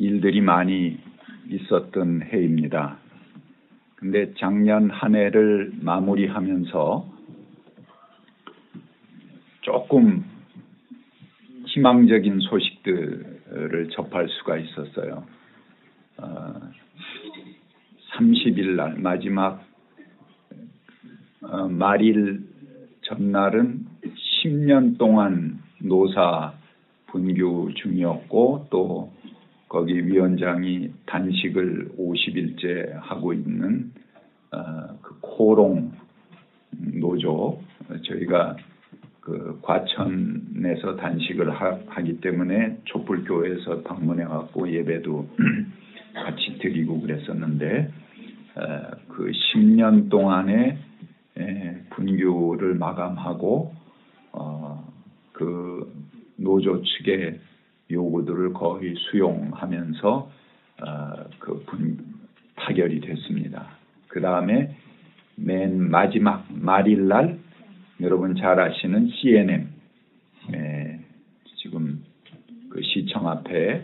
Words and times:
일들이 0.00 0.40
많이 0.40 0.98
있었던 1.50 2.22
해입니다. 2.22 2.96
근데 3.96 4.32
작년 4.38 4.88
한 4.88 5.14
해를 5.14 5.72
마무리하면서 5.78 7.06
조금 9.60 10.24
희망적인 11.66 12.40
소식들을 12.40 13.90
접할 13.90 14.26
수가 14.30 14.56
있었어요. 14.56 15.26
어, 16.16 16.54
30일 18.14 18.76
날 18.76 18.94
마지막 18.96 19.62
어, 21.42 21.68
말일 21.68 22.40
전날은 23.02 23.84
10년 24.42 24.96
동안 24.96 25.58
노사 25.78 26.54
분규 27.08 27.72
중이었고 27.74 28.68
또 28.70 29.19
거기 29.70 30.04
위원장이 30.04 30.90
단식을 31.06 31.92
50일째 31.96 32.90
하고 33.02 33.32
있는 33.32 33.92
어, 34.50 34.98
그 35.00 35.16
코롱 35.20 35.92
노조 37.00 37.62
저희가 38.02 38.56
그 39.20 39.60
과천에서 39.62 40.96
단식을 40.96 41.52
하, 41.52 42.02
기 42.02 42.20
때문에 42.20 42.78
촛불교회에서 42.86 43.82
방문해 43.82 44.24
갖고 44.24 44.68
예배도 44.68 45.28
같이 46.14 46.58
드리고 46.58 47.00
그랬었는데 47.02 47.92
어, 48.56 48.90
그 49.06 49.30
10년 49.30 50.10
동안의 50.10 50.78
에, 51.38 51.80
분규를 51.90 52.74
마감하고 52.74 53.72
어, 54.32 54.92
그 55.30 55.92
노조 56.34 56.82
측의 56.82 57.38
요구들을 57.90 58.52
거의 58.52 58.94
수용하면서 58.96 60.30
어, 60.82 61.12
그 61.38 61.62
분, 61.66 61.98
타결이 62.56 63.00
됐습니다. 63.00 63.68
그 64.08 64.20
다음에 64.20 64.76
맨 65.36 65.90
마지막 65.90 66.46
말일 66.50 67.08
날 67.08 67.38
여러분 68.00 68.34
잘 68.36 68.60
아시는 68.60 69.08
CNM 69.08 69.68
에, 70.54 71.00
지금 71.56 72.02
그 72.70 72.80
시청 72.82 73.28
앞에 73.28 73.82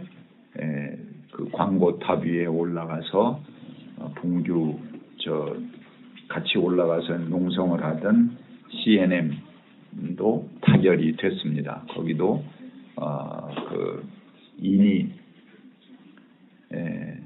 에, 0.58 0.98
그 1.32 1.50
광고탑 1.52 2.24
위에 2.24 2.46
올라가서 2.46 3.40
어, 3.98 4.12
분규 4.16 4.78
저 5.18 5.56
같이 6.28 6.58
올라가서 6.58 7.18
농성을 7.28 7.82
하던 7.82 8.36
CNM도 8.70 10.50
타결이 10.60 11.16
됐습니다. 11.16 11.84
거기도 11.90 12.44
어, 12.96 13.54
그 13.68 14.08
인이 14.58 15.10
에, 16.72 17.18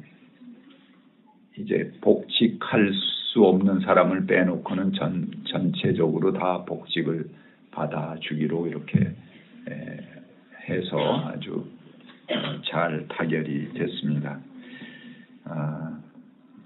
이제 1.59 1.93
복직할 2.01 2.93
수 3.33 3.45
없는 3.45 3.81
사람을 3.81 4.27
빼놓고는 4.27 4.93
전 4.95 5.31
전체적으로 5.45 6.33
다 6.33 6.65
복직을 6.65 7.31
받아주기로 7.71 8.67
이렇게 8.67 9.15
에, 9.69 9.99
해서 10.69 10.99
아주 11.28 11.67
잘 12.71 13.06
타결이 13.09 13.73
됐습니다. 13.75 14.41
아, 15.44 16.00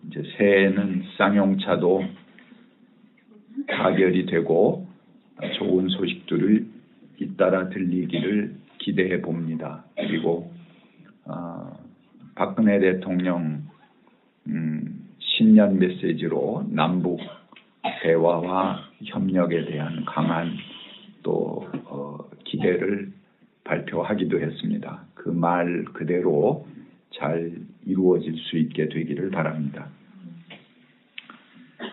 이제 0.07 0.23
새해에는 0.37 1.05
쌍용차도 1.17 2.05
타결이 3.69 4.27
되고 4.27 4.87
좋은 5.59 5.89
소식들을 5.89 6.67
잇따라 7.21 7.69
들리기를 7.69 8.64
기대해 8.85 9.23
봅니다. 9.23 9.85
그리고 9.97 10.53
어, 11.25 11.73
박근혜 12.35 12.79
대통령 12.79 13.63
음, 14.47 15.09
신년 15.19 15.79
메시지로 15.79 16.67
남북 16.69 17.19
대화와 18.03 18.81
협력에 19.05 19.65
대한 19.65 20.05
강한 20.05 20.53
또 21.23 21.67
어, 21.87 22.19
기대를 22.45 23.11
발표하기도 23.65 24.39
했습니다. 24.39 25.05
그 25.15 25.31
말 25.31 25.85
그대로 25.95 26.67
잘 27.19 27.53
이루어질 27.87 28.37
수 28.37 28.59
있게 28.59 28.91
되기를 28.91 29.31
바랍니다. 29.31 29.87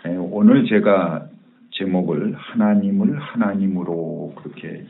네, 0.04 0.18
오늘 0.18 0.66
제가 0.68 1.30
제목을 1.72 2.34
하나님을 2.36 3.18
하나님으로 3.18 4.34
그렇게 4.36 4.86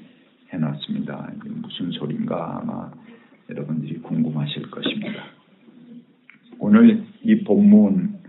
해놨습니다. 0.53 1.31
무슨 1.45 1.91
소린가 1.91 2.59
아마 2.59 2.91
여러분들이 3.49 3.99
궁금하실 4.01 4.69
것입니다. 4.69 5.23
오늘 6.59 7.03
이 7.23 7.43
본문은 7.43 8.19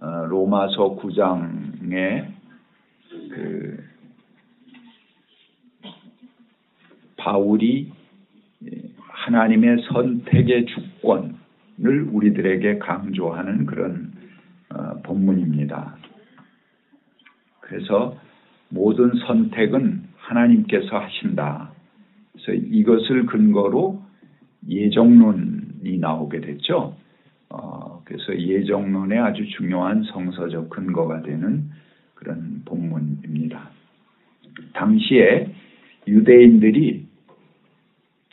어, 0.00 0.26
로마서 0.26 0.96
9장의 0.96 2.26
그 3.30 3.84
바울이 7.16 7.92
하나님의 8.98 9.84
선택의 9.88 10.66
주권을 10.66 12.08
우리들에게 12.10 12.78
강조하는 12.78 13.66
그런 13.66 14.12
어, 14.70 15.00
본문입니다. 15.02 15.96
그래서 17.60 18.16
모든 18.68 19.12
선택은 19.26 20.11
하나님께서 20.32 20.98
하신다. 20.98 21.70
그래서 22.32 22.52
이것을 22.52 23.26
근거로 23.26 24.02
예정론이 24.68 25.98
나오게 25.98 26.40
됐죠. 26.40 26.96
어, 27.50 28.02
그래서 28.04 28.38
예정론의 28.38 29.18
아주 29.18 29.46
중요한 29.56 30.02
성서적 30.04 30.70
근거가 30.70 31.22
되는 31.22 31.70
그런 32.14 32.62
본문입니다. 32.64 33.70
당시에 34.74 35.52
유대인들이 36.06 37.06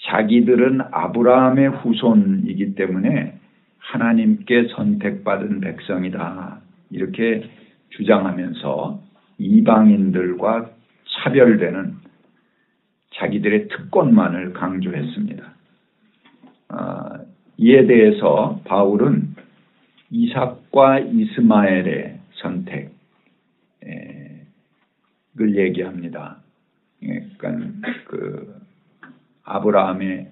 자기들은 0.01 0.81
아브라함의 0.91 1.69
후손이기 1.69 2.75
때문에 2.75 3.37
하나님께 3.79 4.69
선택받은 4.75 5.59
백성이다. 5.61 6.61
이렇게 6.91 7.43
주장하면서 7.89 9.01
이방인들과 9.39 10.69
차별되는 11.17 11.95
자기들의 13.15 13.67
특권만을 13.67 14.53
강조했습니다. 14.53 15.53
아, 16.69 17.19
이에 17.57 17.85
대해서 17.87 18.61
바울은 18.65 19.35
이삭과 20.11 20.99
이스마엘의 20.99 22.19
선택을 22.35 22.81
얘기합니다. 25.55 26.37
그러니까 27.37 27.89
그 28.05 28.61
아브라함의 29.43 30.31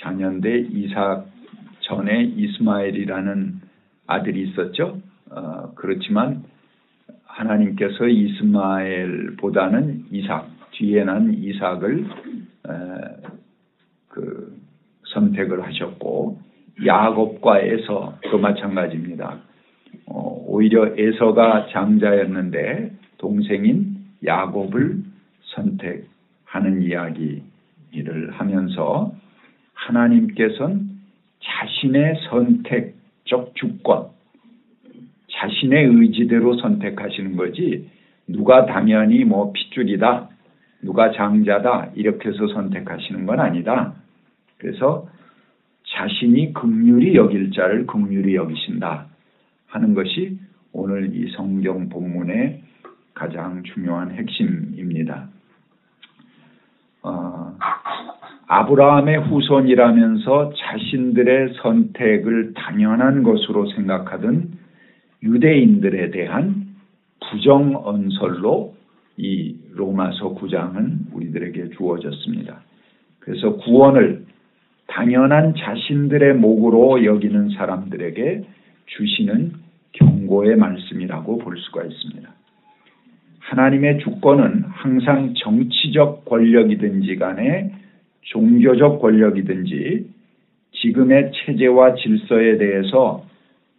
자녀인데 0.00 0.58
이삭 0.70 1.26
전에 1.80 2.24
이스마엘이라는 2.24 3.60
아들이 4.06 4.48
있었죠. 4.48 5.00
어, 5.30 5.72
그렇지만 5.74 6.44
하나님께서 7.34 8.06
이스마엘보다는 8.06 10.04
이삭 10.12 10.48
뒤에 10.72 11.04
난 11.04 11.34
이삭을 11.34 12.06
그 14.08 14.56
선택을 15.12 15.64
하셨고 15.64 16.38
야곱과 16.84 17.60
에서도 17.60 18.38
마찬가지입니다. 18.40 19.40
어, 20.06 20.44
오히려 20.46 20.94
에서가 20.96 21.68
장자였는데 21.70 22.96
동생인 23.18 23.96
야곱을 24.24 25.02
선택하는 25.54 26.82
이야기를 26.82 28.32
하면서 28.32 29.12
하나님께서는 29.74 30.90
자신의 31.42 32.16
선택적 32.28 33.54
주권, 33.54 34.08
자신의 35.34 35.86
의지대로 35.86 36.56
선택하시는 36.58 37.36
거지 37.36 37.88
누가 38.26 38.66
당연히 38.66 39.24
뭐 39.24 39.52
핏줄이다 39.52 40.28
누가 40.82 41.12
장자다 41.12 41.90
이렇게 41.94 42.28
해서 42.28 42.48
선택하시는 42.48 43.26
건 43.26 43.40
아니다 43.40 43.94
그래서 44.58 45.08
자신이 45.86 46.52
극률이 46.52 47.14
여길 47.14 47.52
자를 47.52 47.86
극률이 47.86 48.34
여기신다 48.34 49.06
하는 49.66 49.94
것이 49.94 50.38
오늘 50.72 51.14
이 51.14 51.30
성경 51.36 51.88
본문의 51.88 52.62
가장 53.14 53.62
중요한 53.62 54.10
핵심입니다. 54.10 55.28
어, 57.02 57.56
아브라함의 58.46 59.20
후손이라면서 59.28 60.52
자신들의 60.56 61.54
선택을 61.62 62.54
당연한 62.54 63.22
것으로 63.22 63.66
생각하던 63.70 64.63
유대인들에 65.24 66.10
대한 66.10 66.66
부정 67.30 67.74
언설로 67.82 68.74
이 69.16 69.56
로마서 69.72 70.34
9장은 70.34 71.14
우리들에게 71.14 71.70
주어졌습니다. 71.70 72.60
그래서 73.20 73.56
구원을 73.56 74.26
당연한 74.86 75.54
자신들의 75.56 76.34
목으로 76.34 77.04
여기는 77.04 77.50
사람들에게 77.50 78.44
주시는 78.86 79.52
경고의 79.92 80.56
말씀이라고 80.56 81.38
볼 81.38 81.58
수가 81.58 81.84
있습니다. 81.84 82.28
하나님의 83.40 84.00
주권은 84.00 84.64
항상 84.68 85.34
정치적 85.36 86.24
권력이든지 86.26 87.16
간에 87.16 87.72
종교적 88.22 89.00
권력이든지 89.00 90.06
지금의 90.72 91.30
체제와 91.32 91.94
질서에 91.94 92.58
대해서 92.58 93.24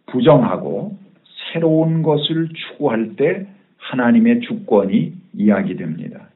부정하고 0.06 1.05
새로운 1.52 2.02
것을 2.02 2.48
추구할 2.52 3.16
때 3.16 3.46
하나님의 3.78 4.40
주권이 4.40 5.12
이야기됩니다. 5.34 6.28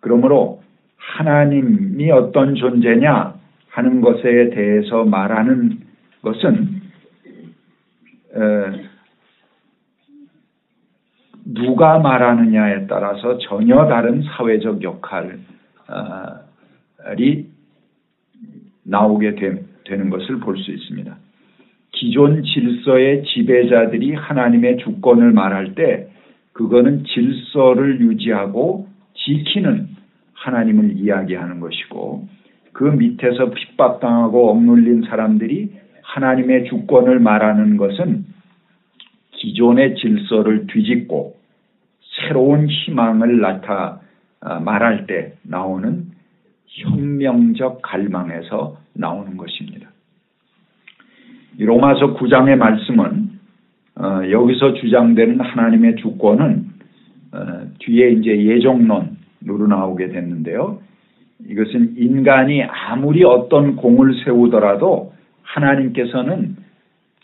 그러므로 0.00 0.62
하나님이 0.96 2.10
어떤 2.10 2.54
존재냐 2.54 3.34
하는 3.68 4.00
것에 4.00 4.50
대해서 4.50 5.04
말하는 5.04 5.80
것은 6.22 6.80
누가 11.44 11.98
말하느냐에 11.98 12.86
따라서 12.86 13.38
전혀 13.38 13.86
다른 13.88 14.22
사회적 14.22 14.82
역할이 14.82 15.30
나오게 18.84 19.34
되는 19.84 20.10
것을 20.10 20.38
볼 20.40 20.56
수 20.58 20.70
있습니다. 20.70 21.16
기존 22.00 22.42
질서의 22.42 23.24
지배자들이 23.24 24.14
하나님의 24.14 24.78
주권을 24.78 25.32
말할 25.32 25.74
때 25.74 26.08
그거는 26.54 27.04
질서를 27.04 28.00
유지하고 28.00 28.88
지키는 29.12 29.88
하나님을 30.32 30.96
이야기하는 30.96 31.60
것이고 31.60 32.26
그 32.72 32.84
밑에서 32.84 33.50
핍박당하고 33.50 34.50
억눌린 34.50 35.02
사람들이 35.10 35.72
하나님의 36.00 36.70
주권을 36.70 37.20
말하는 37.20 37.76
것은 37.76 38.24
기존의 39.32 39.96
질서를 39.96 40.68
뒤집고 40.68 41.36
새로운 42.16 42.66
희망을 42.66 43.42
나타 43.42 44.00
아, 44.40 44.58
말할 44.58 45.06
때 45.06 45.34
나오는 45.42 46.06
혁명적 46.66 47.82
갈망에서 47.82 48.78
나오는 48.94 49.36
것입니다. 49.36 49.90
로마서 51.64 52.14
9장의 52.14 52.56
말씀은 52.56 53.30
어, 53.96 54.22
여기서 54.30 54.74
주장되는 54.74 55.40
하나님의 55.40 55.96
주권은 55.96 56.64
어, 57.32 57.38
뒤에 57.78 58.12
이제 58.12 58.44
예정론으로 58.44 59.66
나오게 59.68 60.08
됐는데요. 60.08 60.80
이것은 61.48 61.94
인간이 61.96 62.62
아무리 62.62 63.24
어떤 63.24 63.76
공을 63.76 64.22
세우더라도 64.24 65.12
하나님께서는 65.42 66.56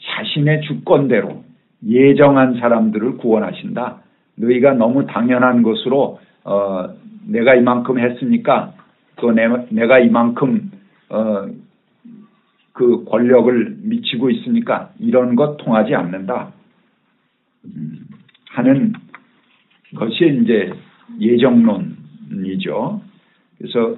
자신의 0.03 0.63
주권대로 0.63 1.45
예정한 1.87 2.55
사람들을 2.55 3.19
구원하신다. 3.19 3.99
너희가 4.37 4.75
너무 4.75 5.07
당연한 5.07 5.63
것으로 5.63 6.19
어, 6.45 6.89
내가 7.27 7.55
이만큼 7.55 7.99
했으니까 7.99 8.73
또 9.17 9.33
내, 9.33 9.49
내가 9.71 9.99
이만큼 9.99 10.71
어, 11.09 11.47
그 12.77 13.05
권력을 13.07 13.79
미치고 13.81 14.29
있으니까 14.29 14.91
이런 14.99 15.35
것 15.35 15.57
통하지 15.57 15.95
않는다 15.95 16.53
음, 17.65 18.07
하는 18.51 18.93
것이 19.97 20.41
이제 20.43 20.73
예정론이죠. 21.19 23.01
그래서 23.57 23.97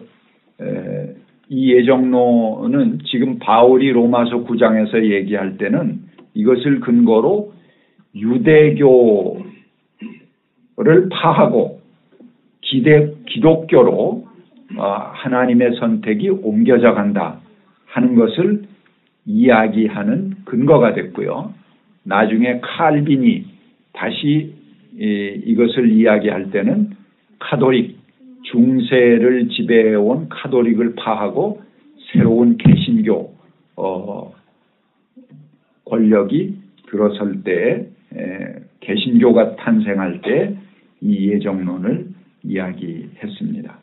에, 0.60 1.16
이 1.48 1.72
예정론은 1.72 3.00
지금 3.06 3.40
바울이 3.40 3.90
로마서 3.90 4.44
9장에서 4.44 5.10
얘기할 5.10 5.58
때는 5.58 6.02
이것을 6.34 6.78
근거로 6.78 7.52
유대교를 8.14 9.42
파하고 11.10 11.80
기대, 12.60 13.12
기독교로 13.26 14.28
어, 14.76 14.82
하나님의 15.14 15.76
선택이 15.80 16.28
옮겨져 16.30 16.94
간다 16.94 17.40
하는 17.88 18.14
것을 18.14 18.62
이야기하는 19.26 20.36
근거가 20.44 20.94
됐고요. 20.94 21.52
나중에 22.04 22.60
칼빈이 22.60 23.44
다시 23.92 24.54
이것을 24.96 25.90
이야기할 25.90 26.50
때는 26.50 26.90
카톨릭 27.38 27.98
중세를 28.44 29.48
지배해온 29.48 30.28
카톨릭을 30.28 30.94
파하고 30.94 31.62
새로운 32.12 32.56
개신교 32.56 33.34
어, 33.76 34.34
권력이 35.84 36.56
들어설 36.88 37.42
때 37.42 37.86
개신교가 38.80 39.56
탄생할 39.56 40.22
때 40.22 40.68
이 41.00 41.30
예정론을 41.30 42.08
이야기했습니다. 42.44 43.78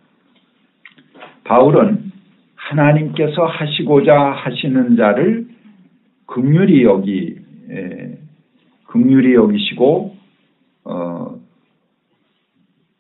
바울은 1.43 2.04
하나님께서 2.65 3.45
하시고자 3.45 4.19
하시는 4.19 4.95
자를 4.95 5.45
극률이 6.25 6.83
여기 6.83 7.35
극률이 8.87 9.35
여기시고 9.35 10.15
어, 10.85 11.35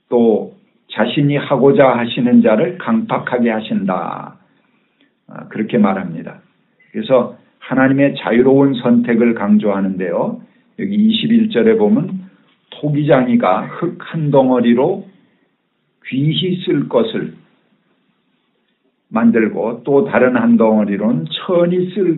또 0.09 0.55
자신이 0.91 1.35
하고자 1.37 1.97
하시는 1.97 2.41
자를 2.41 2.77
강팍하게 2.77 3.49
하신다. 3.49 4.37
아, 5.27 5.47
그렇게 5.47 5.77
말합니다. 5.77 6.41
그래서 6.91 7.37
하나님의 7.59 8.15
자유로운 8.19 8.75
선택을 8.75 9.33
강조하는데요. 9.33 10.41
여기 10.79 11.09
21절에 11.09 11.77
보면 11.77 12.29
토기장이가 12.69 13.65
흙 13.67 13.97
한 13.99 14.29
덩어리로 14.29 15.07
귀히 16.05 16.63
쓸 16.63 16.87
것을 16.87 17.33
만들고 19.15 19.83
또 19.83 20.05
다른 20.05 20.35
한 20.35 20.57
덩어리로는 20.57 21.25
천이 21.31 21.89
쓸 21.91 22.17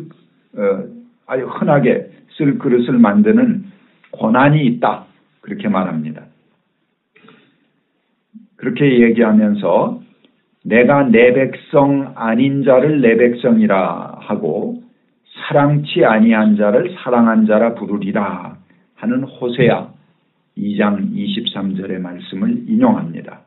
어, 0.58 0.84
아주 1.28 1.46
흔하게 1.46 2.10
쓸 2.32 2.58
그릇을 2.58 2.98
만드는 2.98 3.66
권한이 4.12 4.66
있다. 4.66 5.06
그렇게 5.42 5.70
말합니다. 5.70 6.24
그렇게 8.58 9.02
얘기하면서 9.02 10.02
내가 10.66 11.04
내 11.04 11.34
백성 11.34 12.14
아닌 12.16 12.64
자를 12.64 13.02
내 13.02 13.16
백성이라 13.16 14.18
하고 14.20 14.82
사랑치 15.48 16.04
아니한 16.04 16.58
자를 16.58 16.96
사랑한 16.98 17.46
자라 17.46 17.76
부르리라 17.76 18.58
하는 18.96 19.24
호세야 19.24 19.90
2장 20.58 21.14
23절의 21.14 22.00
말씀을 22.00 22.64
인용합니다. 22.68 23.42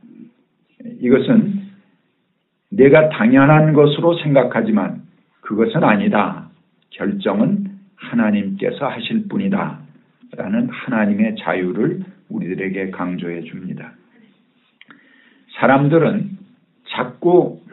이것은 1.01 1.60
내가 2.71 3.09
당연한 3.11 3.73
것으로 3.73 4.19
생각하지만 4.23 5.03
그것은 5.41 5.83
아니다. 5.83 6.49
결정은 6.91 7.79
하나님께서 7.97 8.89
하실 8.89 9.27
뿐이다. 9.29 9.81
라는 10.37 10.69
하나님의 10.69 11.35
자유를 11.41 12.05
우리들에게 12.29 12.91
강조해 12.91 13.43
줍니다. 13.43 13.93
사람들은 15.59 16.39
자꾸 16.89 17.61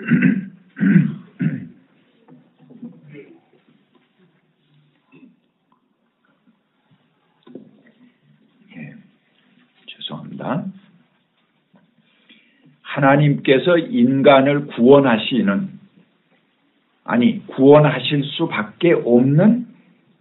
예, 8.75 8.95
죄송합니다. 9.85 10.65
하나님께서 12.97 13.77
인간을 13.77 14.67
구원하시는 14.67 15.69
아니 17.03 17.45
구원하실 17.47 18.23
수밖에 18.23 18.93
없는 18.93 19.67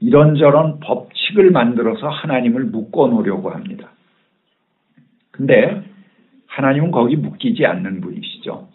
이런저런 0.01 0.79
법칙을 0.81 1.51
만들어서 1.51 2.09
하나님을 2.09 2.65
묶어 2.65 3.09
놓으려고 3.09 3.51
합니다. 3.51 3.91
근데 5.31 5.83
하나님은 6.47 6.91
거기 6.91 7.17
묶이지 7.17 7.65
않는 7.65 8.01
분이시죠. 8.03 8.69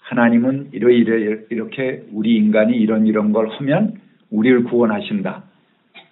하나님은 0.00 0.70
이러이러 0.72 1.44
이렇게 1.50 2.04
우리 2.12 2.36
인간이 2.36 2.76
이런 2.76 3.06
이런 3.06 3.32
걸 3.32 3.48
하면 3.50 4.00
우리를 4.30 4.64
구원하신다. 4.64 5.44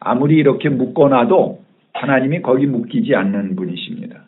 아무리 0.01 0.37
이렇게 0.37 0.69
묶어놔도 0.69 1.65
하나님이 1.93 2.43
거기 2.43 2.67
묶이지 2.67 3.15
않는 3.15 3.57
분이십니다. 3.57 4.24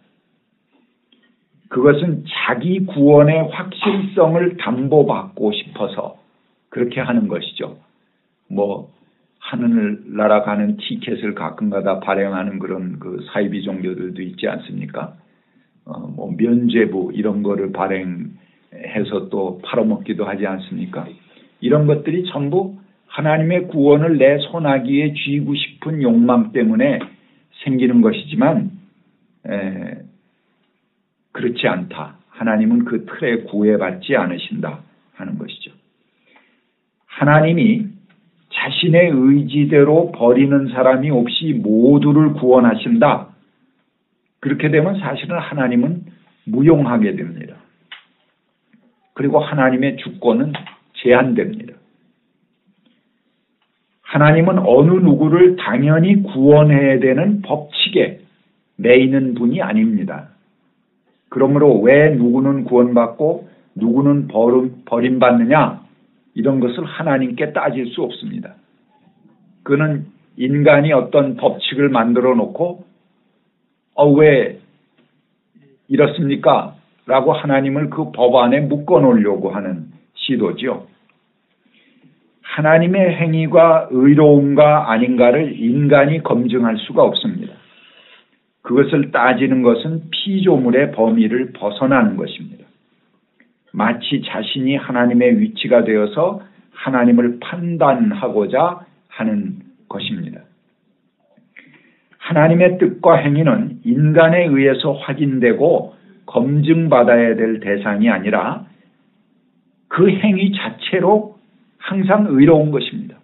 그것은 1.77 2.25
자기 2.27 2.87
구원의 2.87 3.51
확실성을 3.53 4.57
담보받고 4.57 5.53
싶어서 5.53 6.17
그렇게 6.71 7.03
하는 7.03 7.29
것이죠. 7.29 7.77
뭐 8.49 8.91
하늘 9.39 10.01
날아가는 10.07 10.79
티켓을 10.79 11.35
가끔가다 11.35 12.01
발행하는 12.01 12.61
그런 12.61 12.99
그 12.99 13.27
사이비 13.31 13.63
종교들도 13.63 14.23
있지 14.23 14.49
않습니까? 14.49 15.17
어, 15.85 15.99
뭐 15.99 16.33
면죄부 16.35 17.13
이런 17.15 17.43
거를 17.43 17.73
발행해서 17.73 19.29
또 19.31 19.61
팔아먹기도 19.63 20.25
하지 20.25 20.47
않습니까? 20.47 21.07
이런 21.61 21.87
것들이 21.87 22.25
전부 22.33 22.79
하나님의 23.07 23.69
구원을 23.69 24.17
내 24.17 24.39
손아귀에 24.51 25.13
쥐고 25.13 25.55
싶은 25.55 26.01
욕망 26.01 26.53
때문에 26.53 27.01
생기는 27.65 28.01
것이지만 28.01 28.71
에, 29.47 30.06
그렇지 31.37 31.69
않다. 31.69 32.17
하나님은 32.31 32.87
그 32.87 33.05
틀에 33.05 33.43
구애받지 33.43 34.17
않으신다 34.17 34.81
하는 35.15 35.39
것이죠. 35.39 35.71
하나님이 37.07 37.87
자신의 38.51 39.11
의지대로 39.13 40.13
버리는 40.13 40.69
사람이 40.69 41.11
없이 41.11 41.53
모두를 41.63 42.33
구원하신다. 42.33 43.29
그렇게 44.41 44.71
되면 44.71 44.99
사실은 44.99 45.39
하나님은 45.39 46.07
무용하게 46.45 47.17
됩니다. 47.17 47.57
그리고 49.13 49.39
하나님의 49.39 49.99
주권은 49.99 50.55
제한됩니다. 50.95 51.75
하나님은 54.03 54.59
어느 54.61 54.93
누구를 54.93 55.57
당연히 55.57 56.23
구원해야 56.23 57.01
되는 57.01 57.43
법칙에 57.43 58.21
매이는 58.77 59.35
분이 59.35 59.61
아닙니다. 59.61 60.29
그러므로 61.29 61.81
왜 61.81 62.11
누구는 62.11 62.65
구원받고 62.65 63.49
누구는 63.75 64.29
버림받느냐 64.87 65.81
이런 66.35 66.61
것을 66.61 66.85
하나님께 66.85 67.53
따질 67.53 67.89
수 67.89 68.03
없습니다. 68.03 68.55
그는 69.63 70.07
인간이 70.37 70.93
어떤 70.93 71.37
법칙을 71.37 71.89
만들어 71.89 72.35
놓고 72.35 72.85
어, 73.95 74.11
왜 74.13 74.61
이렇습니까? 75.89 76.75
라고 77.07 77.33
하나님을 77.33 77.91
그 77.91 78.11
법 78.13 78.37
안에 78.37 78.61
묶어 78.61 79.01
놓으려고 79.01 79.51
하는 79.51 79.87
시도죠. 80.15 80.87
하나님의 82.43 83.17
행위가 83.17 83.89
의로운가 83.91 84.91
아닌가를 84.91 85.61
인간이 85.61 86.23
검증할 86.23 86.77
수가 86.79 87.03
없습니다. 87.03 87.53
그것을 88.67 89.13
따지는 89.13 89.63
것은 89.63 90.11
피조물의 90.11 90.91
범위를 90.91 91.53
벗어나는 91.53 92.17
것입니다. 92.17 92.65
마치 93.73 94.23
자신이 94.27 94.75
하나님의 94.75 95.39
위치가 95.39 95.85
되어서 95.85 96.43
하나님을 96.73 97.39
판단하고자 97.39 98.81
하는 99.07 99.59
것입니다. 99.89 100.41
하나님의 102.19 102.79
뜻과 102.79 103.19
행위는 103.19 103.83
인간에 103.85 104.47
의해서 104.47 104.95
확인되고 104.95 105.95
검증받아야 106.27 107.37
될 107.37 107.61
대상이 107.61 108.11
아니라 108.11 108.67
그 109.87 110.11
행위 110.11 110.51
자체로 110.57 111.37
항상 111.79 112.27
의로운 112.31 112.73
것입니다. 112.73 113.17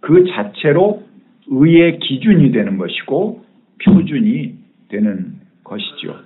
그 0.00 0.24
자체로 0.32 1.04
의의 1.46 2.00
기준이 2.00 2.50
되는 2.50 2.76
것이고 2.76 3.43
표준이 3.84 4.58
되는 4.88 5.34
것이죠. 5.62 6.16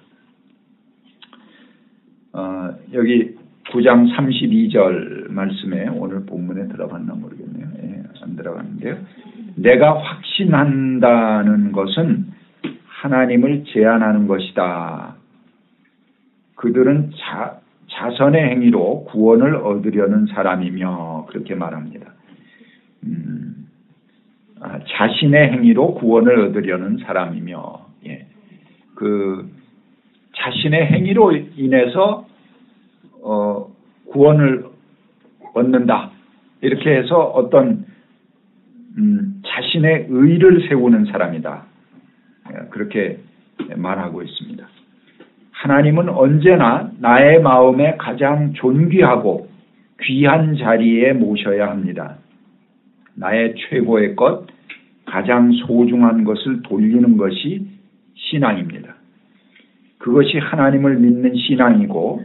어, 2.33 2.75
여기 2.93 3.37
9장 3.71 4.15
32절 4.17 5.31
말씀에 5.31 5.88
오늘 5.88 6.25
본문에 6.25 6.69
들어갔나 6.69 7.15
모르겠네요. 7.15 7.69
예, 7.83 8.03
안 8.23 8.37
들어갔는데요. 8.37 8.99
내가 9.57 9.99
확신한다는 9.99 11.73
것은 11.73 12.27
하나님을 12.87 13.65
제안하는 13.73 14.27
것이다. 14.27 15.17
그들은 16.57 17.12
자, 17.19 17.61
자선의 17.91 18.50
행위로 18.50 19.05
구원을 19.05 19.57
얻으려는 19.57 20.27
사람이며 20.27 21.27
그렇게 21.29 21.55
말합니다. 21.55 22.12
음, 23.05 23.49
아, 23.49 23.58
자신의 24.88 25.53
행위로 25.53 25.95
구원을 25.95 26.47
얻으려는 26.47 26.99
사람이며 26.99 27.87
예. 28.07 28.27
그 28.95 29.50
자신의 30.37 30.87
행위로 30.87 31.33
인해서 31.57 32.27
어, 33.23 33.69
구원을 34.11 34.65
얻는다 35.55 36.11
이렇게 36.61 36.97
해서 36.97 37.21
어떤 37.21 37.87
음, 38.97 39.43
자신의 39.47 40.07
의를 40.09 40.69
세우는 40.69 41.07
사람이다 41.07 41.65
예, 42.50 42.69
그렇게 42.71 43.19
말하고 43.77 44.23
있습니다. 44.23 44.67
하나님은 45.53 46.09
언제나 46.09 46.91
나의 46.99 47.43
마음에 47.43 47.97
가장 47.97 48.53
존귀하고 48.55 49.49
귀한 50.03 50.57
자리에 50.57 51.12
모셔야 51.12 51.69
합니다. 51.69 52.17
나의 53.19 53.55
최고의 53.57 54.17
것, 54.17 54.47
가장 55.05 55.53
소중한 55.53 56.25
것을 56.25 56.63
돌리는 56.63 57.17
것이 57.17 57.67
신앙입니다. 58.15 58.95
그것이 59.99 60.39
하나님을 60.39 60.99
믿는 60.99 61.35
신앙이고 61.35 62.25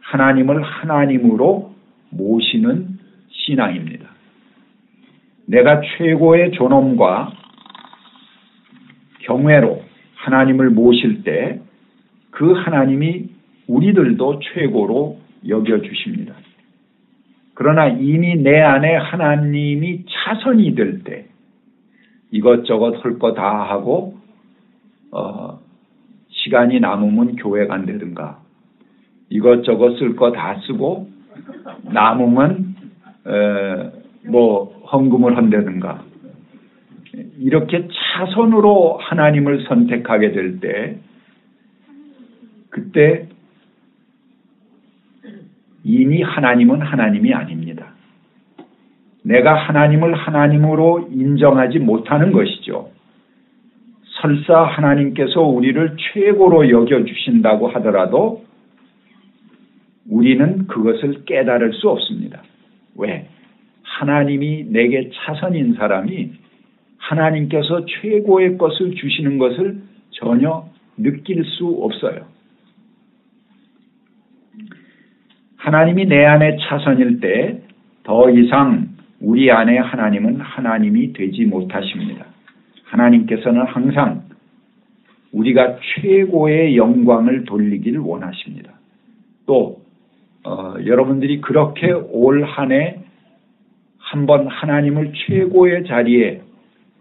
하나님을 0.00 0.62
하나님으로 0.62 1.74
모시는 2.10 2.98
신앙입니다. 3.30 4.08
내가 5.46 5.80
최고의 5.80 6.52
존엄과 6.52 7.32
경외로 9.22 9.82
하나님을 10.14 10.70
모실 10.70 11.22
때 11.22 11.60
그 12.40 12.52
하나님이 12.52 13.28
우리들도 13.66 14.40
최고로 14.40 15.18
여겨주십니다. 15.46 16.34
그러나 17.60 17.88
이미 17.88 18.36
내 18.36 18.58
안에 18.58 18.96
하나님이 18.96 20.06
차선이 20.08 20.74
될 20.74 21.04
때 21.04 21.26
이것저것 22.30 23.04
할거다 23.04 23.42
하고 23.64 24.16
어, 25.12 25.60
시간이 26.30 26.80
남으면 26.80 27.36
교회 27.36 27.66
간다든가 27.66 28.40
이것저것 29.28 29.98
쓸 29.98 30.16
거 30.16 30.32
다 30.32 30.58
쓰고 30.66 31.10
남으면 31.82 32.76
에, 33.26 34.30
뭐 34.30 34.82
헌금을 34.90 35.36
한다든가 35.36 36.02
이렇게 37.40 37.88
차선으로 37.92 39.00
하나님을 39.02 39.64
선택하게 39.68 40.32
될 40.32 40.60
때 40.60 40.98
그때 42.70 43.28
이미 45.84 46.22
하나님은 46.22 46.80
하나님이 46.80 47.32
아닙니다. 47.32 47.94
내가 49.22 49.54
하나님을 49.54 50.14
하나님으로 50.14 51.08
인정하지 51.12 51.78
못하는 51.78 52.32
것이죠. 52.32 52.90
설사 54.20 54.62
하나님께서 54.62 55.40
우리를 55.40 55.96
최고로 55.98 56.70
여겨주신다고 56.70 57.68
하더라도 57.68 58.44
우리는 60.08 60.66
그것을 60.66 61.24
깨달을 61.24 61.72
수 61.74 61.88
없습니다. 61.88 62.42
왜? 62.96 63.28
하나님이 63.82 64.66
내게 64.70 65.10
차선인 65.14 65.74
사람이 65.74 66.32
하나님께서 66.98 67.86
최고의 67.86 68.58
것을 68.58 68.94
주시는 68.94 69.38
것을 69.38 69.80
전혀 70.10 70.68
느낄 70.96 71.44
수 71.44 71.66
없어요. 71.82 72.26
하나님이 75.60 76.06
내 76.06 76.24
안에 76.24 76.56
차선일 76.60 77.20
때 77.20 77.60
더 78.02 78.30
이상 78.30 78.88
우리 79.20 79.50
안에 79.52 79.78
하나님은 79.78 80.40
하나님이 80.40 81.12
되지 81.12 81.44
못하십니다. 81.44 82.24
하나님께서는 82.86 83.66
항상 83.66 84.22
우리가 85.32 85.76
최고의 85.80 86.76
영광을 86.76 87.44
돌리기를 87.44 88.00
원하십니다. 88.00 88.72
또 89.46 89.82
어, 90.44 90.74
여러분들이 90.84 91.40
그렇게 91.40 91.92
올 91.92 92.42
한 92.44 92.72
해 92.72 92.98
한번 93.98 94.48
하나님을 94.48 95.12
최고의 95.14 95.84
자리에 95.84 96.40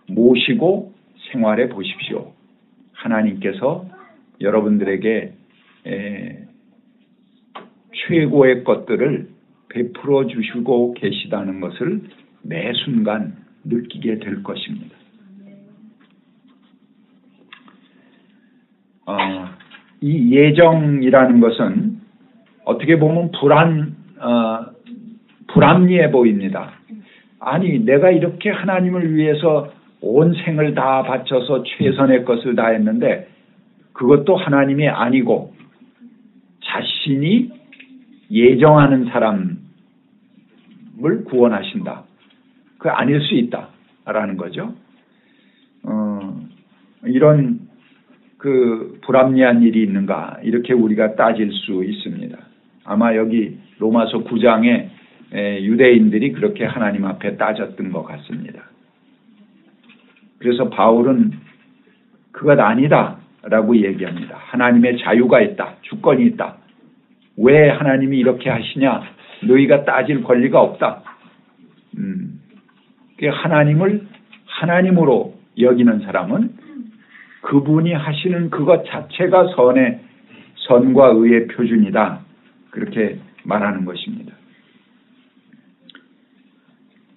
모시고 0.09 0.93
생활해 1.31 1.69
보십시오. 1.69 2.33
하나님께서 2.93 3.85
여러분들에게 4.41 5.31
에, 5.87 6.37
최고의 8.09 8.63
것들을 8.63 9.29
베풀어 9.69 10.25
주시고 10.25 10.95
계시다는 10.95 11.61
것을 11.61 12.01
매 12.41 12.73
순간 12.73 13.35
느끼게 13.63 14.19
될 14.19 14.41
것입니다. 14.41 14.95
어, 19.05 19.15
이 20.01 20.35
예정이라는 20.35 21.39
것은 21.39 21.99
어떻게 22.65 22.97
보면 22.97 23.31
불안, 23.39 23.95
어, 24.19 24.65
불합리해 25.47 26.11
보입니다. 26.11 26.73
아니, 27.39 27.79
내가 27.79 28.09
이렇게 28.09 28.49
하나님을 28.49 29.15
위해서 29.15 29.71
온 30.01 30.33
생을 30.33 30.73
다 30.73 31.03
바쳐서 31.03 31.63
최선의 31.63 32.25
것을 32.25 32.55
다 32.55 32.67
했는데 32.67 33.27
그것도 33.93 34.35
하나님이 34.35 34.87
아니고 34.87 35.53
자신이 36.63 37.58
예정하는 38.31 39.05
사람을 39.05 39.57
구원하신다. 41.25 42.03
그 42.77 42.89
아닐 42.89 43.21
수 43.21 43.35
있다라는 43.35 44.37
거죠. 44.37 44.73
어, 45.83 46.47
이런 47.05 47.69
그 48.37 48.99
불합리한 49.01 49.63
일이 49.63 49.83
있는가 49.83 50.39
이렇게 50.43 50.73
우리가 50.73 51.15
따질 51.15 51.51
수 51.51 51.83
있습니다. 51.83 52.37
아마 52.85 53.15
여기 53.15 53.57
로마서 53.79 54.23
9장에 54.23 54.89
유대인들이 55.61 56.31
그렇게 56.31 56.65
하나님 56.65 57.05
앞에 57.05 57.37
따졌던 57.37 57.91
것 57.91 58.03
같습니다. 58.03 58.63
그래서 60.39 60.69
바울은 60.69 61.33
그것 62.31 62.57
아니다라고 62.57 63.75
얘기합니다. 63.75 64.37
하나님의 64.37 64.99
자유가 64.99 65.41
있다. 65.41 65.75
주권이 65.81 66.25
있다. 66.27 66.58
왜 67.39 67.69
하나님이 67.69 68.17
이렇게 68.17 68.49
하시냐? 68.49 69.01
너희가 69.47 69.85
따질 69.85 70.23
권리가 70.23 70.59
없다. 70.59 71.03
음, 71.97 72.39
하나님을 73.21 74.05
하나님으로 74.45 75.35
여기는 75.59 75.99
사람은 75.99 76.49
그분이 77.41 77.93
하시는 77.93 78.49
그것 78.49 78.85
자체가 78.85 79.47
선의 79.55 79.99
선과 80.67 81.13
의의 81.15 81.47
표준이다. 81.47 82.19
그렇게 82.71 83.19
말하는 83.43 83.85
것입니다. 83.85 84.33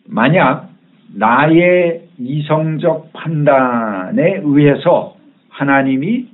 만약 0.06 0.70
나의 1.14 2.08
이성적 2.18 3.12
판단에 3.12 4.40
의해서 4.44 5.16
하나님이 5.48 6.28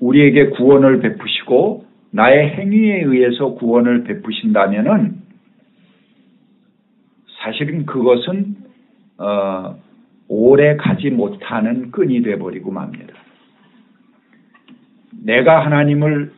우리에게 0.00 0.50
구원을 0.50 1.00
베푸시고 1.00 1.89
나의 2.12 2.50
행위에 2.50 3.02
의해서 3.02 3.54
구원을 3.54 4.04
베푸신다면은 4.04 5.20
사실은 7.42 7.86
그것은 7.86 8.56
어, 9.18 9.76
오래 10.28 10.76
가지 10.76 11.10
못하는 11.10 11.90
끈이 11.90 12.22
돼버리고 12.22 12.70
맙니다. 12.70 13.14
내가 15.24 15.64
하나님을 15.64 16.32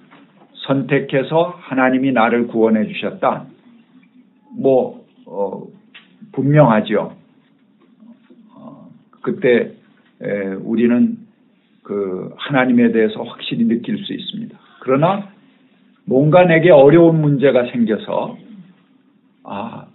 선택해서 0.66 1.56
하나님이 1.60 2.12
나를 2.12 2.46
구원해 2.48 2.86
주셨다. 2.86 3.46
뭐 4.56 5.04
어, 5.26 5.64
분명하죠. 6.32 7.16
어, 8.54 8.90
그때 9.22 9.72
에, 10.22 10.46
우리는 10.62 11.18
그 11.82 12.32
하나님에 12.36 12.92
대해서 12.92 13.22
확실히 13.22 13.64
느낄 13.66 13.98
수 13.98 14.12
있습니다. 14.12 14.56
그러나 14.80 15.31
뭔가 16.04 16.44
내게 16.44 16.70
어려운 16.70 17.20
문제가 17.20 17.70
생겨서 17.70 18.36
아, 19.44 19.86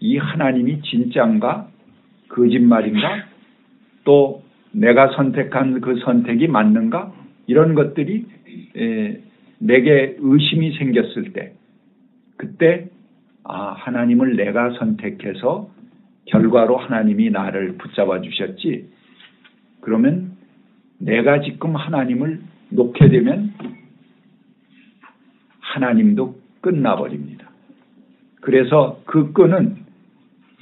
이 0.00 0.16
하나님이 0.16 0.82
진짠가? 0.82 1.68
거짓말인가? 2.28 3.24
또 4.04 4.42
내가 4.72 5.12
선택한 5.14 5.80
그 5.80 5.96
선택이 6.00 6.48
맞는가? 6.48 7.12
이런 7.46 7.74
것들이 7.74 8.26
에, 8.76 9.20
내게 9.58 10.16
의심이 10.18 10.76
생겼을 10.76 11.32
때 11.32 11.52
그때 12.36 12.88
아 13.44 13.72
하나님을 13.72 14.36
내가 14.36 14.70
선택해서 14.78 15.70
결과로 16.26 16.76
하나님이 16.76 17.30
나를 17.30 17.76
붙잡아 17.76 18.20
주셨지. 18.22 18.88
그러면 19.80 20.32
내가 20.98 21.40
지금 21.40 21.76
하나님을 21.76 22.40
놓게 22.70 23.08
되면 23.08 23.52
하나님도 25.74 26.36
끝나버립니다. 26.60 27.50
그래서 28.40 29.00
그 29.06 29.32
끈은 29.32 29.76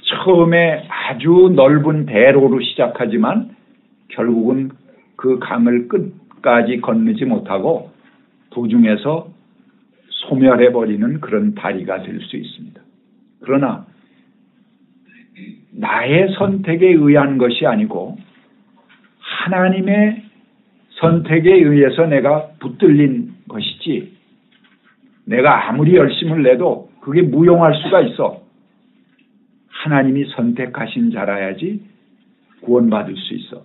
처음에 0.01 0.87
아주 0.89 1.53
넓은 1.55 2.05
대로로 2.05 2.59
시작하지만 2.61 3.55
결국은 4.09 4.71
그 5.15 5.39
강을 5.39 5.87
끝까지 5.87 6.81
건너지 6.81 7.25
못하고 7.25 7.91
도중에서 8.49 9.27
소멸해버리는 10.09 11.21
그런 11.21 11.55
다리가 11.55 12.01
될 12.01 12.19
수 12.21 12.37
있습니다. 12.37 12.81
그러나 13.41 13.85
나의 15.71 16.33
선택에 16.37 16.87
의한 16.87 17.37
것이 17.37 17.65
아니고 17.65 18.17
하나님의 19.19 20.23
선택에 20.99 21.51
의해서 21.53 22.05
내가 22.05 22.47
붙들린 22.59 23.22
내가 25.25 25.69
아무리 25.69 25.95
열심을 25.95 26.43
내도 26.43 26.89
그게 27.01 27.21
무용할 27.21 27.73
수가 27.75 28.01
있어. 28.01 28.41
하나님이 29.67 30.25
선택하신 30.35 31.11
자라야지 31.11 31.81
구원받을 32.61 33.15
수 33.15 33.33
있어. 33.33 33.63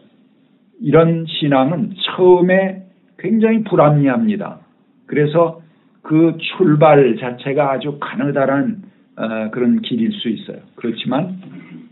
이런 0.80 1.26
신앙은 1.26 1.94
처음에 2.00 2.82
굉장히 3.18 3.64
불합리합니다. 3.64 4.60
그래서 5.06 5.60
그 6.02 6.36
출발 6.38 7.16
자체가 7.16 7.72
아주 7.72 7.98
가느다란 8.00 8.82
어, 9.16 9.50
그런 9.50 9.82
길일 9.82 10.12
수 10.12 10.28
있어요. 10.28 10.58
그렇지만 10.76 11.40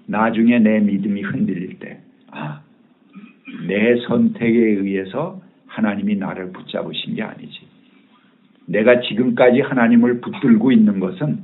나중에 0.07 0.61
내 0.61 0.79
믿음이 0.79 1.23
흔들릴 1.23 1.81
때, 1.81 1.99
아, 2.31 2.61
내 3.67 3.97
선택에 4.07 4.57
의해서 4.57 5.41
하나님이 5.67 6.17
나를 6.17 6.53
붙잡으신 6.53 7.17
게 7.17 7.23
아니지. 7.23 7.66
내가 8.67 9.01
지금까지 9.01 9.61
하나님을 9.61 10.21
붙들고 10.21 10.73
있는 10.73 11.01
것은 11.01 11.39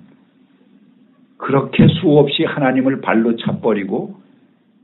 그렇게 1.36 1.86
수없이 1.88 2.44
하나님을 2.44 3.00
발로 3.00 3.36
차버리고 3.36 4.20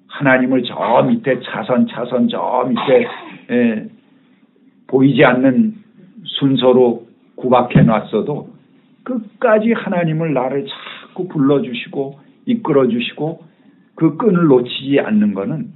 하나님을 0.09 0.63
저 0.65 1.03
밑에 1.03 1.41
차선 1.41 1.87
차선 1.87 2.29
저 2.29 2.69
밑에 2.69 3.07
에, 3.51 3.89
보이지 4.87 5.25
않는 5.25 5.75
순서로 6.25 7.07
구박해 7.37 7.83
놨어도 7.83 8.51
끝까지 9.05 9.73
하나님을 9.73 10.35
나를 10.35 10.67
자꾸 10.67 11.29
불러주시고 11.29 12.19
이끌어 12.47 12.89
주시고 12.89 13.45
그 13.95 14.17
끈을 14.17 14.47
놓치지 14.47 15.01
않는 15.01 15.35
것은 15.35 15.73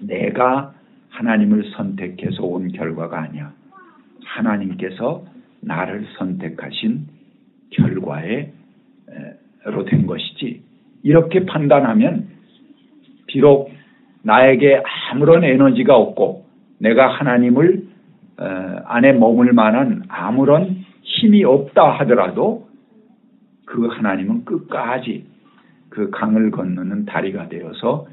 내가 0.00 0.72
하나님을 1.10 1.70
선택해서 1.76 2.42
온 2.44 2.68
결과가 2.68 3.22
아니야. 3.22 3.52
하나님께서 4.24 5.24
나를 5.64 6.06
선택하신 6.18 7.06
결과에 7.70 8.52
로 9.64 9.84
된 9.84 10.06
것이지. 10.06 10.62
이렇게 11.02 11.46
판단하면 11.46 12.28
비록 13.26 13.70
나에게 14.22 14.82
아무런 15.10 15.44
에너지가 15.44 15.96
없고 15.96 16.46
내가 16.78 17.08
하나님을 17.08 17.86
안에 18.84 19.12
머물 19.12 19.52
만한 19.52 20.02
아무런 20.08 20.84
힘이 21.02 21.44
없다 21.44 21.98
하더라도 22.00 22.68
그 23.64 23.86
하나님은 23.86 24.44
끝까지 24.44 25.26
그 25.88 26.10
강을 26.10 26.50
건너는 26.50 27.06
다리가 27.06 27.48
되어서 27.48 28.06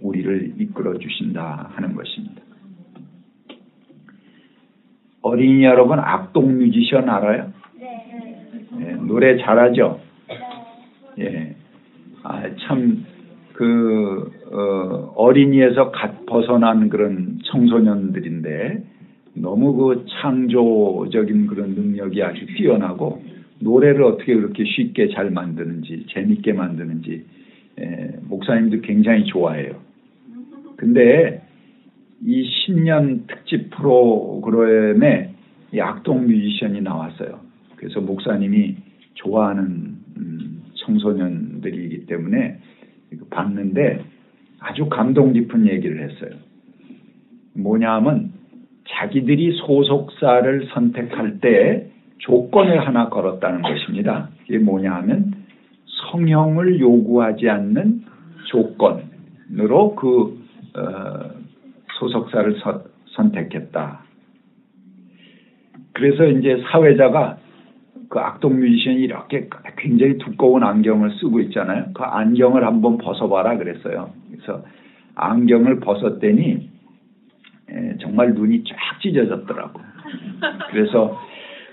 우리를 0.00 0.54
이끌어 0.58 0.98
주신다 0.98 1.70
하는 1.74 1.94
것입니다. 1.94 2.23
어린이 5.34 5.64
여러분 5.64 5.98
악동 5.98 6.58
뮤지션 6.58 7.10
알아요? 7.10 7.52
네, 8.78 8.92
노래 9.00 9.36
잘하죠? 9.36 10.00
예. 11.18 11.56
아, 12.22 12.42
참, 12.60 13.04
그, 13.54 14.32
어, 14.52 15.12
어린이에서 15.16 15.90
갓 15.90 16.24
벗어난 16.26 16.88
그런 16.88 17.40
청소년들인데 17.46 18.84
너무 19.34 19.74
그 19.74 20.06
창조적인 20.08 21.48
그런 21.48 21.70
능력이 21.70 22.22
아주 22.22 22.46
뛰어나고 22.56 23.20
노래를 23.58 24.04
어떻게 24.04 24.36
그렇게 24.36 24.64
쉽게 24.64 25.08
잘 25.08 25.30
만드는지 25.30 26.06
재밌게 26.10 26.52
만드는지 26.52 27.24
예, 27.80 28.10
목사님도 28.22 28.82
굉장히 28.82 29.24
좋아해요. 29.24 29.80
근데 30.76 31.43
이 32.26 32.42
신년 32.48 33.26
특집 33.26 33.70
프로그램에 33.70 35.34
이 35.72 35.80
악동 35.80 36.26
뮤지션이 36.26 36.80
나왔어요. 36.80 37.40
그래서 37.76 38.00
목사님이 38.00 38.76
좋아하는 39.14 39.64
음, 40.16 40.62
청소년들이기 40.74 42.06
때문에 42.06 42.58
봤는데 43.28 44.04
아주 44.58 44.86
감동 44.88 45.34
깊은 45.34 45.66
얘기를 45.68 46.02
했어요. 46.02 46.38
뭐냐면 47.54 48.32
자기들이 48.88 49.58
소속사를 49.66 50.68
선택할 50.72 51.40
때 51.40 51.90
조건을 52.18 52.86
하나 52.86 53.10
걸었다는 53.10 53.62
것입니다. 53.62 54.30
이게 54.48 54.58
뭐냐 54.58 54.94
하면 54.94 55.34
성형을 56.10 56.80
요구하지 56.80 57.50
않는 57.50 58.04
조건으로 58.46 59.94
그 59.94 60.42
어, 60.76 61.43
소속사를 61.98 62.58
서, 62.60 62.84
선택했다. 63.06 64.00
그래서 65.92 66.26
이제 66.26 66.62
사회자가 66.70 67.38
그 68.08 68.18
악동 68.18 68.58
뮤지션이 68.60 69.02
이렇게 69.02 69.48
굉장히 69.76 70.18
두꺼운 70.18 70.62
안경을 70.62 71.12
쓰고 71.20 71.40
있잖아요. 71.40 71.86
그 71.94 72.02
안경을 72.02 72.64
한번 72.64 72.98
벗어봐라 72.98 73.56
그랬어요. 73.58 74.10
그래서 74.30 74.64
안경을 75.14 75.80
벗었더니 75.80 76.70
에, 77.70 77.96
정말 78.00 78.34
눈이 78.34 78.64
쫙 78.64 79.00
찢어졌더라고. 79.00 79.80
그래서 80.70 81.18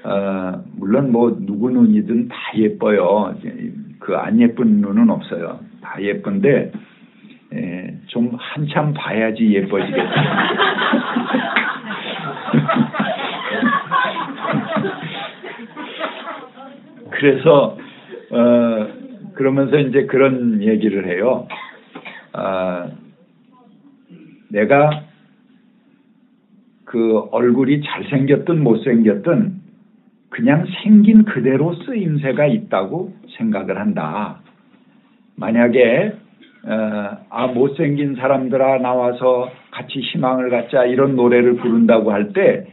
어, 0.03 0.63
물론 0.77 1.11
뭐 1.11 1.37
누구 1.39 1.69
눈이든 1.69 2.27
다 2.29 2.35
예뻐요. 2.55 3.35
그 3.99 4.15
안 4.15 4.39
예쁜 4.39 4.81
눈은 4.81 5.09
없어요. 5.09 5.59
다 5.81 6.01
예쁜데 6.01 6.71
에, 7.53 7.93
좀 8.07 8.31
한참 8.39 8.93
봐야지 8.93 9.53
예뻐지겠다. 9.53 10.11
그래서 17.11 17.77
어, 18.31 18.87
그러면서 19.35 19.77
이제 19.77 20.05
그런 20.05 20.63
얘기를 20.63 21.07
해요. 21.07 21.47
아, 22.33 22.89
내가 24.49 25.03
그 26.85 27.19
얼굴이 27.31 27.83
잘생겼든 27.83 28.63
못생겼든 28.63 29.61
그냥 30.29 30.65
생긴 30.81 31.25
그대로 31.25 31.75
쓰임새가 31.75 32.47
있다고 32.47 33.13
생각을 33.37 33.79
한다. 33.79 34.39
만약에 35.35 36.13
어, 36.13 36.20
아 36.65 37.47
못생긴 37.47 38.15
사람들아 38.15 38.79
나와서 38.79 39.49
같이 39.71 39.99
희망을 39.99 40.49
갖자 40.49 40.85
이런 40.85 41.15
노래를 41.15 41.55
부른다고 41.55 42.11
할 42.11 42.33
때 42.33 42.67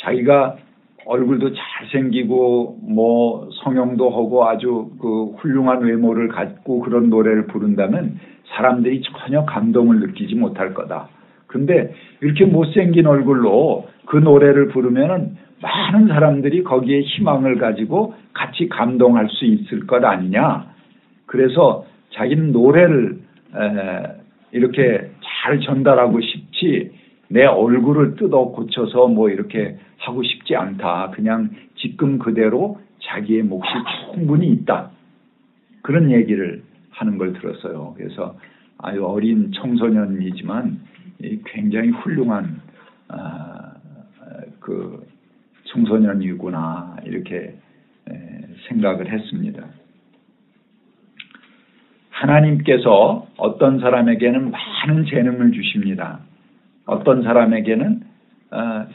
자기가 0.00 0.56
얼굴도 1.04 1.50
잘생기고 1.54 2.78
뭐 2.82 3.48
성형도 3.64 4.10
하고 4.10 4.48
아주 4.48 4.90
그 5.00 5.32
훌륭한 5.38 5.82
외모를 5.82 6.28
갖고 6.28 6.80
그런 6.80 7.10
노래를 7.10 7.46
부른다면 7.46 8.20
사람들이 8.54 9.02
전혀 9.02 9.44
감동을 9.44 10.00
느끼지 10.00 10.34
못할 10.34 10.74
거다. 10.74 11.08
근데 11.46 11.92
이렇게 12.20 12.44
못생긴 12.44 13.06
얼굴로 13.06 13.88
그 14.06 14.16
노래를 14.16 14.68
부르면은 14.68 15.36
많은 15.60 16.08
사람들이 16.08 16.64
거기에 16.64 17.00
희망을 17.02 17.58
가지고 17.58 18.14
같이 18.32 18.68
감동할 18.68 19.28
수 19.28 19.44
있을 19.44 19.86
것 19.86 20.04
아니냐. 20.04 20.66
그래서 21.26 21.84
자기는 22.10 22.52
노래를 22.52 23.18
에, 23.18 23.21
이렇게 24.52 25.10
잘 25.20 25.60
전달하고 25.60 26.20
싶지 26.20 26.92
내 27.28 27.44
얼굴을 27.44 28.16
뜯어 28.16 28.46
고쳐서 28.46 29.08
뭐 29.08 29.30
이렇게 29.30 29.78
하고 29.98 30.22
싶지 30.22 30.54
않다. 30.54 31.10
그냥 31.14 31.50
지금 31.76 32.18
그대로 32.18 32.80
자기의 33.00 33.42
몫이 33.42 33.70
충분히 34.12 34.48
있다. 34.48 34.90
그런 35.82 36.10
얘기를 36.10 36.62
하는 36.90 37.18
걸 37.18 37.32
들었어요. 37.32 37.94
그래서 37.96 38.36
아주 38.78 39.04
어린 39.06 39.52
청소년이지만 39.52 40.80
굉장히 41.46 41.88
훌륭한 41.90 42.60
아, 43.08 43.72
그 44.60 45.06
청소년이구나 45.64 46.98
이렇게 47.04 47.54
생각을 48.68 49.10
했습니다. 49.10 49.64
하나님께서 52.12 53.26
어떤 53.36 53.80
사람에게는 53.80 54.50
많은 54.50 55.06
재능을 55.06 55.52
주십니다. 55.52 56.20
어떤 56.86 57.22
사람에게는 57.22 58.00
어, 58.52 58.86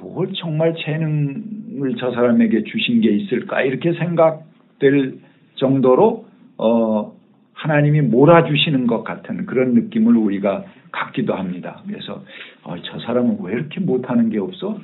뭘 0.00 0.32
정말 0.34 0.74
재능을 0.76 1.96
저 1.98 2.12
사람에게 2.12 2.64
주신 2.64 3.00
게 3.00 3.10
있을까 3.10 3.62
이렇게 3.62 3.94
생각될 3.94 5.18
정도로 5.56 6.26
어, 6.58 7.12
하나님이 7.54 8.02
몰아주시는 8.02 8.86
것 8.86 9.02
같은 9.02 9.46
그런 9.46 9.74
느낌을 9.74 10.16
우리가 10.16 10.64
갖기도 10.92 11.34
합니다. 11.34 11.82
그래서 11.86 12.22
어, 12.64 12.76
저 12.82 12.98
사람은 13.00 13.38
왜 13.40 13.54
이렇게 13.54 13.80
못하는 13.80 14.28
게 14.28 14.38
없어? 14.38 14.78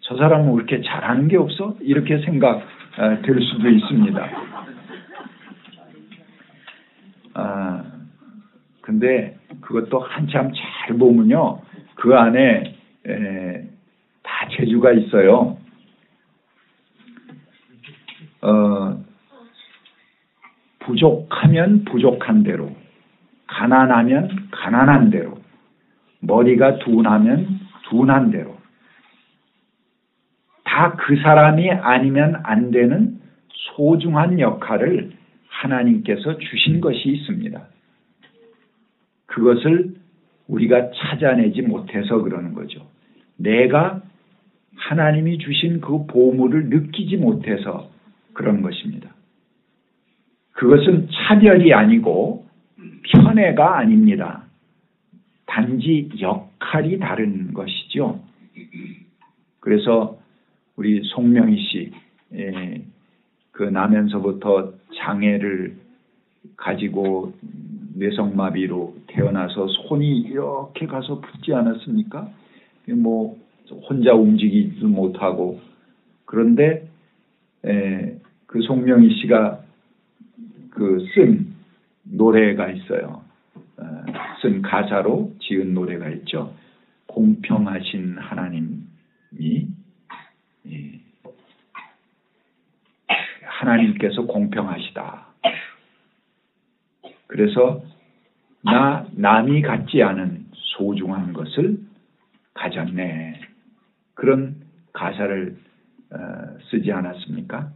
저 0.00 0.16
사람은 0.16 0.48
왜 0.48 0.54
이렇게 0.54 0.80
잘하는 0.80 1.28
게 1.28 1.36
없어? 1.36 1.76
이렇게 1.80 2.18
생각될 2.18 3.40
수도 3.40 3.68
있습니다. 3.68 4.30
아, 7.34 7.84
근데 8.94 9.36
그것도 9.60 9.98
한참 9.98 10.52
잘 10.52 10.96
보면요. 10.96 11.62
그 11.96 12.14
안에 12.14 12.76
에, 13.06 13.68
다 14.22 14.48
재주가 14.56 14.92
있어요. 14.92 15.58
어, 18.42 19.04
부족하면 20.78 21.84
부족한 21.86 22.44
대로, 22.44 22.70
가난하면 23.48 24.48
가난한 24.52 25.10
대로, 25.10 25.38
머리가 26.20 26.78
둔하면 26.78 27.60
둔한 27.88 28.30
대로, 28.30 28.56
다 30.62 30.96
그 30.96 31.16
사람이 31.16 31.70
아니면 31.70 32.40
안 32.44 32.70
되는 32.70 33.18
소중한 33.74 34.38
역할을 34.38 35.12
하나님께서 35.48 36.38
주신 36.38 36.80
것이 36.80 37.08
있습니다. 37.08 37.73
그것을 39.34 39.94
우리가 40.46 40.92
찾아내지 40.92 41.62
못해서 41.62 42.22
그러는 42.22 42.54
거죠. 42.54 42.86
내가 43.36 44.00
하나님이 44.76 45.38
주신 45.38 45.80
그 45.80 46.06
보물을 46.06 46.68
느끼지 46.68 47.16
못해서 47.16 47.90
그런 48.32 48.62
것입니다. 48.62 49.10
그것은 50.52 51.08
차별이 51.10 51.74
아니고 51.74 52.46
편애가 53.10 53.76
아닙니다. 53.78 54.44
단지 55.46 56.10
역할이 56.20 57.00
다른 57.00 57.52
것이죠. 57.54 58.20
그래서 59.58 60.16
우리 60.76 61.02
송명희 61.02 61.58
씨, 61.58 61.92
예, 62.34 62.84
그 63.50 63.64
나면서부터 63.64 64.74
장애를 64.96 65.76
가지고 66.56 67.32
뇌성마비로 67.96 68.94
태어나서 69.14 69.68
손이 69.68 70.18
이렇게 70.20 70.86
가서 70.86 71.20
붙지 71.20 71.54
않았습니까? 71.54 72.28
뭐 72.96 73.38
혼자 73.88 74.12
움직이지도 74.12 74.88
못하고 74.88 75.60
그런데 76.26 76.88
에, 77.64 78.18
그 78.46 78.60
송명희 78.62 79.20
씨가 79.20 79.60
그 80.70 81.06
쓴 81.14 81.54
노래가 82.04 82.70
있어요. 82.70 83.24
어, 83.78 84.04
쓴 84.42 84.62
가사로 84.62 85.32
지은 85.40 85.74
노래가 85.74 86.08
있죠. 86.10 86.54
공평하신 87.06 88.18
하나님이 88.18 89.68
예, 90.68 91.00
하나님께서 93.42 94.22
공평하시다. 94.26 95.26
그래서 97.26 97.82
나 98.64 99.06
남이 99.12 99.62
갖지 99.62 100.02
않은 100.02 100.46
소중한 100.52 101.32
것을 101.32 101.78
가졌네. 102.54 103.40
그런 104.14 104.56
가사를 104.92 105.56
어, 106.12 106.18
쓰지 106.70 106.90
않았습니까? 106.92 107.70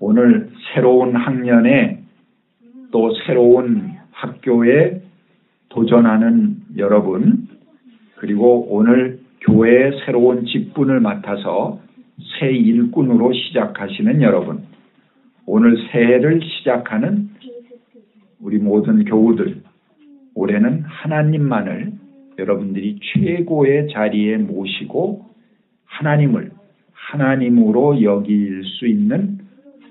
오늘 0.00 0.50
새로운 0.72 1.14
학년에 1.14 2.02
또 2.90 3.14
새로운 3.26 3.92
학교에 4.10 5.02
도전하는 5.68 6.56
여러분, 6.76 7.48
그리고 8.16 8.66
오늘 8.70 9.20
교회의 9.42 10.00
새로운 10.04 10.46
직분을 10.46 11.00
맡아서 11.00 11.80
새 12.38 12.50
일꾼으로 12.50 13.32
시작하시는 13.32 14.22
여러분, 14.22 14.64
오늘 15.46 15.76
새해를 15.90 16.40
시작하는 16.42 17.30
우리 18.40 18.58
모든 18.58 19.04
교우들, 19.04 19.62
올해는 20.34 20.82
하나님만을 20.82 21.92
여러분들이 22.38 23.00
최고의 23.02 23.88
자리에 23.92 24.36
모시고 24.36 25.26
하나님을 25.86 26.52
하나님으로 26.92 28.02
여길 28.02 28.62
수 28.64 28.86
있는 28.86 29.38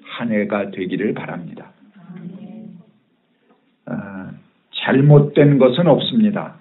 한 0.03 0.31
해가 0.31 0.71
되기를 0.71 1.13
바랍니다. 1.13 1.71
아, 3.85 4.31
잘못된 4.71 5.57
것은 5.57 5.87
없습니다. 5.87 6.55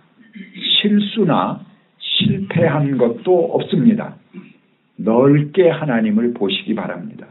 실수나 0.80 1.64
실패한 1.98 2.98
것도 2.98 3.52
없습니다. 3.54 4.16
넓게 4.96 5.68
하나님을 5.68 6.34
보시기 6.34 6.74
바랍니다. 6.74 7.28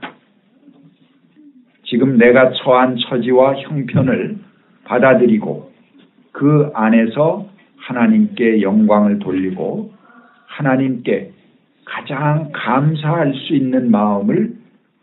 지금 1.86 2.18
내가 2.18 2.52
처한 2.52 2.98
처지와 2.98 3.56
형편을 3.56 4.38
받아들이고 4.86 5.72
그 6.32 6.72
안에서 6.74 7.48
하나님께 7.78 8.62
영광을 8.62 9.20
돌리고 9.20 9.94
하나님께 10.48 11.32
가장 11.86 12.50
감사할 12.52 13.34
수 13.34 13.54
있는 13.54 13.92
마음을 13.92 14.56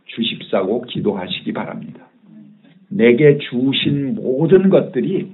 주십사고 0.07 0.83
기도하시기 0.83 1.53
바랍니다. 1.53 2.07
내게 2.89 3.39
주신 3.39 4.17
모든 4.17 4.69
것들이 4.69 5.33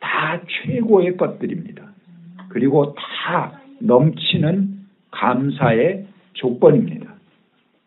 다 0.00 0.40
최고의 0.46 1.16
것들입니다. 1.16 1.82
그리고 2.48 2.94
다 2.94 3.60
넘치는 3.80 4.68
감사의 5.10 6.06
조건입니다. 6.34 7.14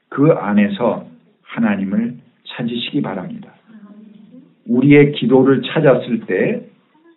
그 0.09 0.31
안에서 0.31 1.05
하나님을 1.43 2.24
찾으시기 2.55 3.01
바랍니다. 3.01 3.53
우리의 4.67 5.13
기도를 5.13 5.61
찾았을 5.61 6.21
때 6.25 6.65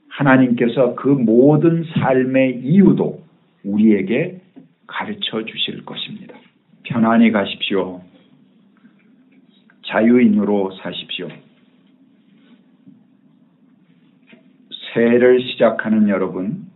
하나님께서 0.08 0.94
그 0.94 1.08
모든 1.08 1.84
삶의 1.84 2.60
이유도 2.62 3.22
우리에게 3.64 4.40
가르쳐 4.86 5.44
주실 5.44 5.84
것입니다. 5.84 6.34
편안히 6.84 7.30
가십시오. 7.30 8.00
자유인으로 9.86 10.72
사십시오. 10.82 11.28
새해를 14.94 15.40
시작하는 15.42 16.08
여러분, 16.08 16.66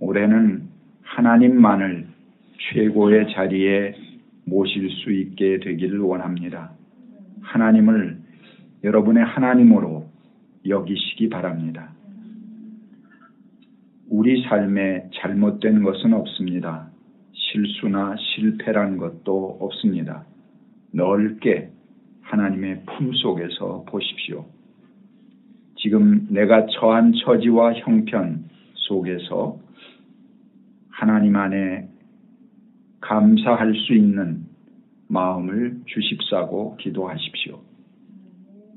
올해는 0.00 0.68
하나님만을 1.02 2.06
최고의 2.58 3.32
자리에 3.34 3.94
모실 4.44 4.90
수 4.90 5.12
있게 5.12 5.60
되기를 5.60 6.00
원합니다. 6.00 6.72
하나님을 7.42 8.18
여러분의 8.84 9.24
하나님으로 9.24 10.06
여기시기 10.66 11.28
바랍니다. 11.28 11.90
우리 14.08 14.42
삶에 14.42 15.08
잘못된 15.14 15.82
것은 15.82 16.12
없습니다. 16.12 16.88
실수나 17.32 18.16
실패란 18.18 18.96
것도 18.96 19.58
없습니다. 19.60 20.24
넓게 20.92 21.70
하나님의 22.22 22.82
품 22.86 23.12
속에서 23.14 23.84
보십시오. 23.88 24.46
지금 25.76 26.26
내가 26.30 26.66
처한 26.66 27.12
처지와 27.12 27.74
형편 27.74 28.44
속에서 28.74 29.58
하나님 30.90 31.36
안에 31.36 31.88
감사할 33.00 33.74
수 33.74 33.94
있는 33.94 34.41
마음을 35.12 35.82
주십사고 35.84 36.76
기도하십시오. 36.76 37.60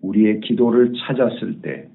우리의 0.01 0.41
기도를 0.41 0.93
찾았을 0.93 1.61
때 1.61 1.87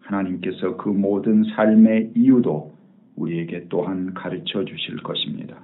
하나님께서 0.00 0.78
그 0.78 0.88
모든 0.88 1.44
삶의 1.44 2.12
이유도 2.16 2.74
우리에게 3.16 3.66
또한 3.68 4.14
가르쳐 4.14 4.64
주실 4.64 4.96
것입니다. 5.02 5.62